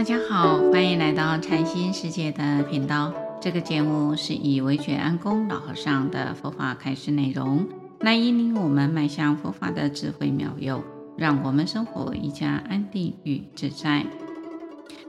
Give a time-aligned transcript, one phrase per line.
[0.00, 3.12] 大家好，欢迎来到禅心世界的频道。
[3.38, 7.68] 这个节目是以惟觉安公老和尚的佛法开示内容，
[8.00, 10.82] 来引领我们迈向佛法的智慧妙用，
[11.18, 14.06] 让我们生活更加安定与自在。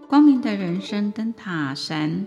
[0.09, 2.25] 光明的人生灯塔三，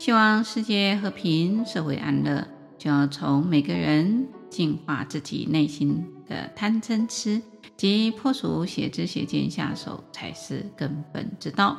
[0.00, 7.40] 希望世界和平，社会安乐，就要从每个人净化自己内心的贪嗔痴。
[7.76, 11.76] 即破除邪知邪见下手，才是根本之道。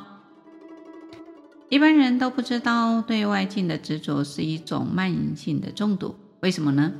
[1.68, 6.14] 一般人都不知道，对外境的执着是一种慢性的中毒。
[6.40, 6.92] 为什么呢？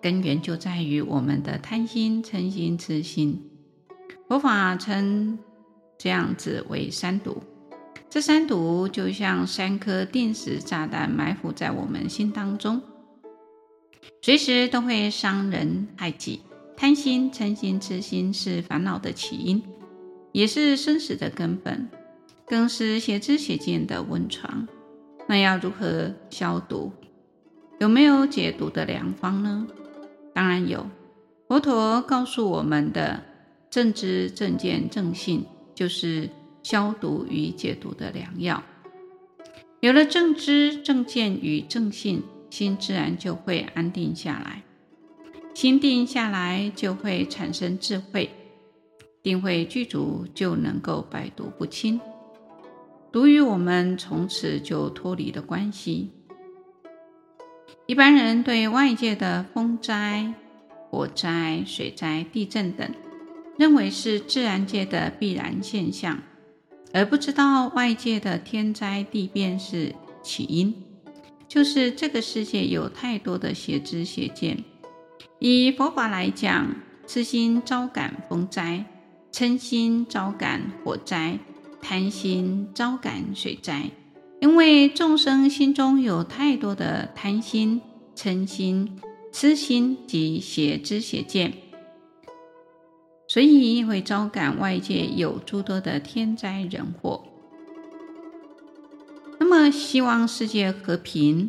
[0.00, 3.40] 根源就在于我们的贪心、嗔心、痴心。
[4.26, 5.38] 佛法称
[5.98, 7.42] 这样子为三毒。
[8.08, 12.80] 这三毒就像三颗定时炸弹埋伏在我们心当中，
[14.20, 16.40] 随时都会伤人害己。
[16.76, 19.62] 贪心、嗔心、痴心是烦恼的起因，
[20.32, 21.88] 也是生死的根本，
[22.44, 24.66] 更是邪知邪见的温床。
[25.28, 26.92] 那要如何消毒？
[27.78, 29.66] 有没有解毒的良方呢？
[30.34, 30.86] 当然有。
[31.46, 33.22] 佛陀告诉我们的
[33.70, 36.28] 正知、正见、正信，就是
[36.62, 38.62] 消毒与解毒的良药。
[39.80, 42.22] 有了正知、正见与正信，
[42.52, 44.62] 心自然就会安定下来。
[45.54, 48.28] 心定下来，就会产生智慧，
[49.22, 51.98] 定慧具足，就能够百毒不侵，
[53.10, 56.10] 毒与我们从此就脱离了关系。
[57.86, 60.34] 一般人对外界的风灾、
[60.90, 62.86] 火灾、水灾、地震等，
[63.56, 66.18] 认为是自然界的必然现象，
[66.92, 70.74] 而不知道外界的天灾地变是起因，
[71.52, 74.64] 就是这个世界有太多的邪知邪见。
[75.38, 76.74] 以佛法来讲，
[77.06, 78.86] 痴心招感风灾，
[79.30, 81.38] 嗔心招感火灾，
[81.82, 83.90] 贪心招感水灾。
[84.40, 87.82] 因为众生心中有太多的贪心、
[88.16, 88.98] 嗔心、
[89.30, 91.52] 痴心及邪知邪见，
[93.28, 97.22] 所以会招感外界有诸多的天灾人祸。
[99.62, 101.48] 那，希望世界和平、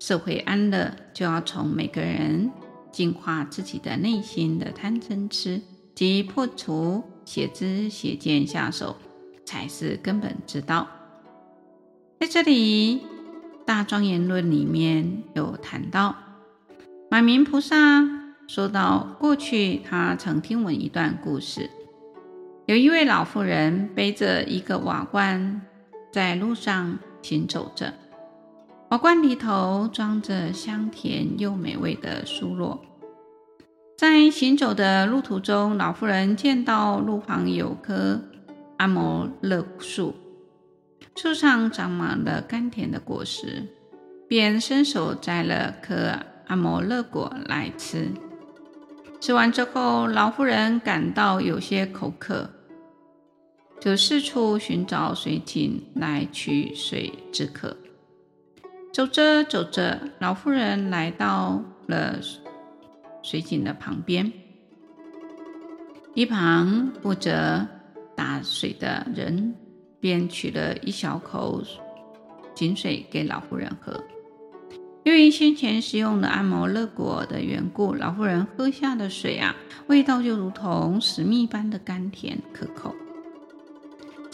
[0.00, 2.50] 社会安乐，就要从每个人。
[2.90, 5.60] 净化自己的内心的贪嗔痴，
[5.94, 8.96] 及破除邪知邪见下手，
[9.44, 10.88] 才是根本之道。
[12.18, 12.96] 在这里，
[13.66, 16.16] 《大庄严论》里面有谈到，
[17.10, 17.76] 马明菩萨
[18.48, 21.68] 说到，过去他曾听闻一段故事，
[22.64, 25.60] 有一位老妇人背着一个瓦罐，
[26.10, 27.92] 在路上行走着。
[28.90, 32.80] 瓦罐里头装着香甜又美味的蔬萝。
[33.96, 38.20] 在行走的路途中，老妇人见到路旁有棵
[38.76, 40.14] 阿摩勒树，
[41.16, 43.66] 树上长满了甘甜的果实，
[44.28, 46.12] 便伸手摘了颗
[46.46, 48.08] 阿摩勒果来吃。
[49.20, 52.48] 吃完之后，老妇人感到有些口渴，
[53.80, 57.76] 就四处寻找水井来取水止渴。
[58.92, 62.18] 走着走着，老妇人来到了
[63.22, 64.32] 水井的旁边，
[66.14, 67.64] 一旁负责
[68.16, 69.54] 打水的人
[70.00, 71.62] 便取了一小口
[72.54, 74.02] 井水给老妇人喝。
[75.04, 79.54] 由于先前食用了阿摩乐果的缘故，老妇人喝下的水啊，
[79.86, 82.92] 味道就如同蜂蜜般的甘甜可口。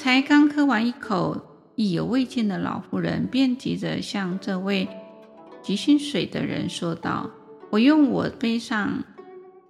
[0.04, 1.40] 才刚喝完一口。
[1.76, 4.86] 意犹未尽的老妇人便急着向这位
[5.62, 7.30] 急需水的人说道
[7.72, 9.02] ：“我用我背上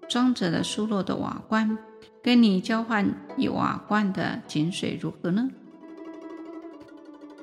[0.09, 1.79] 装着的疏落的瓦罐，
[2.21, 5.49] 跟你交换一瓦罐的井水，如何呢？”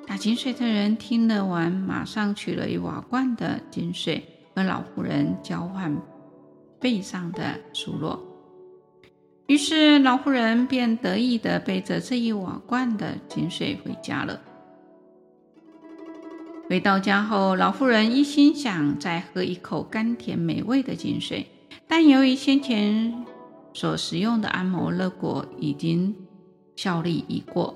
[0.06, 4.22] 打井水的人听了完，马上取了一瓦罐的井水，
[4.54, 5.98] 和老妇人交换
[6.78, 8.22] 背上的疏落。
[9.52, 14.40] 于是老妇人便得意地背着这一瓦罐的井水回家了。
[16.70, 21.46] 回到家后，老妇人一心想再喝一口甘甜美味的井水，
[21.86, 23.26] 但由于先前
[23.74, 26.16] 所食用的安摩勒果已经
[26.78, 27.76] 效力已过，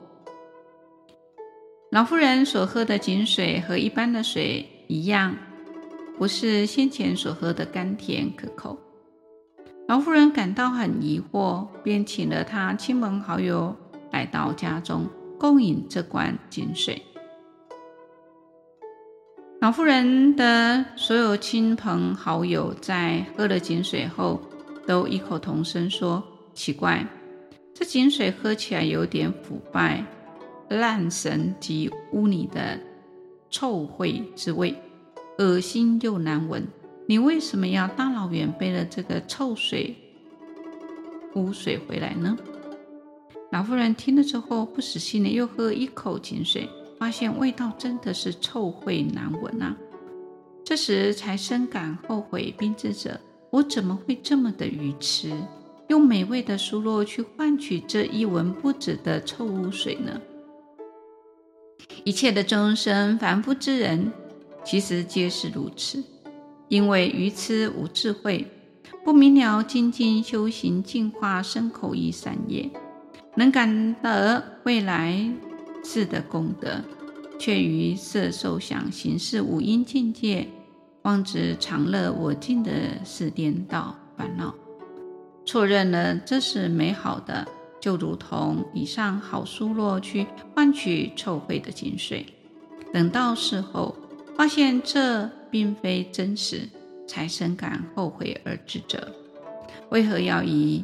[1.92, 5.36] 老妇人所喝的井水和一般的水一样，
[6.18, 8.80] 不是先前所喝的甘甜可口。
[9.88, 13.76] 老妇人感到很疑惑，便请了她亲朋好友
[14.12, 17.04] 来到家中共饮这罐井水。
[19.62, 24.42] 老妇人的所有亲朋好友在喝了井水后，
[24.88, 26.24] 都异口同声说
[26.56, 27.06] ：“奇怪，
[27.72, 30.04] 这井水喝起来有点腐败，
[30.68, 32.80] 烂神及污泥的
[33.52, 34.76] 臭秽之味，
[35.38, 36.68] 恶心又难闻。
[37.08, 39.96] 你为什么要大老远背了这个臭水
[41.36, 42.36] 污水回来呢？
[43.52, 46.68] 老妇人听了之后，不死心的又喝一口井水，
[46.98, 49.78] 发现味道真的是臭秽难闻啊！
[50.64, 53.20] 这时才深感后悔，并自责：
[53.52, 55.32] 我怎么会这么的愚痴，
[55.90, 60.20] 用美味的酥酪去换取这一文不值的臭污水呢？
[62.04, 64.12] 一切的众生，凡夫之人，
[64.64, 66.04] 其实皆是如此。
[66.68, 68.48] 因为愚痴无智慧，
[69.04, 72.70] 不明了精进修行净化身口意三业，
[73.36, 75.32] 能感得未来
[75.84, 76.82] 世的功德，
[77.38, 80.48] 却于色受想行识五阴境界，
[81.04, 82.72] 妄执常乐我净的
[83.06, 84.56] 是颠倒烦恼，
[85.46, 87.48] 错认了这是美好的，
[87.80, 90.26] 就如同以上好酥酪去
[90.56, 92.26] 换取臭秽的井水，
[92.92, 93.96] 等到事后
[94.38, 95.30] 发现这。
[95.56, 96.68] 并非真实，
[97.08, 99.00] 才深感后悔而自责。
[99.90, 100.84] 为何要以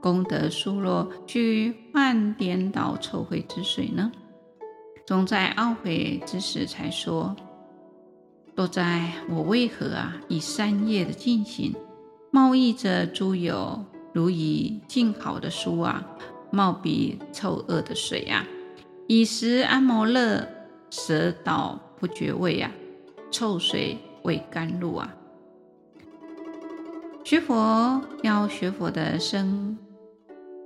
[0.00, 4.10] 功德疏落去换颠倒臭秽之水呢？
[5.06, 7.36] 总在懊悔之时才说
[8.56, 10.16] ：“多哉，我为何啊？
[10.26, 11.72] 以三业的进行，
[12.32, 16.04] 贸易着诸有，如以净好的书啊，
[16.50, 18.44] 貌比臭恶的水啊，
[19.06, 20.44] 以食安摩乐，
[20.90, 22.68] 舌倒不觉味啊，
[23.30, 25.14] 臭水。”为甘露啊！
[27.24, 29.78] 学佛要学佛的身，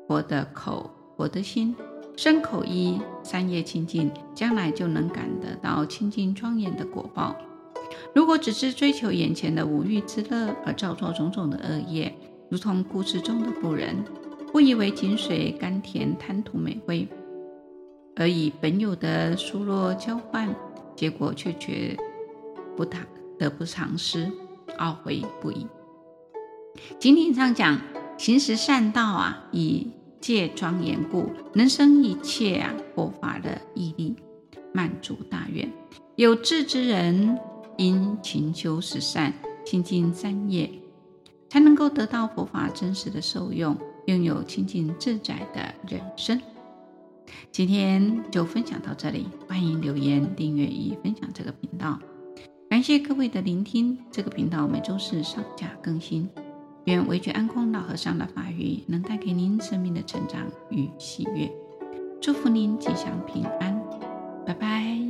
[0.09, 1.77] 佛的口，佛的心，
[2.17, 7.37] 身口意三业清净，将来就能感得到清净庄严的果报。
[8.15, 12.13] 如果只是追求眼前的五欲之乐而造作种种的恶业，
[12.49, 14.03] 如同故事中的妇人，
[14.55, 17.07] 误以为井水甘甜，贪图美味，
[18.17, 20.53] 而以本有的疏落交换，
[20.97, 21.97] 结果却觉
[22.77, 22.99] 不打。
[23.39, 24.31] 得不偿失，
[24.79, 25.67] 懊悔不已。
[27.01, 27.81] 经典上讲，
[28.17, 29.91] 行十善道啊，以
[30.21, 34.15] 戒庄严故，能生一切啊佛法的毅力，
[34.73, 35.69] 满足大愿。
[36.15, 37.37] 有志之人，
[37.79, 39.35] 应勤修十善，
[39.65, 40.71] 清净三业，
[41.49, 43.77] 才能够得到佛法真实的受用，
[44.07, 46.41] 拥有清净自在的人生。
[47.51, 51.99] 今天就分享到这里，欢迎留言、订阅与分享这个频道。
[52.83, 56.29] 感谢各位的聆听，这个频道每周四上架更新。
[56.87, 61.49] 愿维觉安空老和尚的法语能带给您生命的成长与喜悦，
[62.21, 63.81] 祝福您吉祥平安，
[64.45, 65.02] 拜拜。